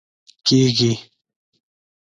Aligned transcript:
کیږي 0.47 0.91